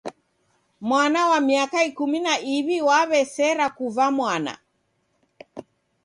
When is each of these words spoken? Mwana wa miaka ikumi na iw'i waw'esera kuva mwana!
Mwana 0.87 1.21
wa 1.31 1.39
miaka 1.47 1.79
ikumi 1.89 2.19
na 2.25 2.33
iw'i 2.53 2.77
waw'esera 2.87 3.65
kuva 3.77 4.05
mwana! 4.17 4.53